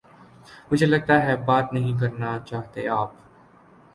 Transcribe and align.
مجھے 0.71 0.85
لگتا 0.85 1.21
ہے 1.25 1.35
بات 1.45 1.73
نہیں 1.73 1.99
کرنا 1.99 2.37
چاہتے 2.47 2.87
آپ 2.89 3.11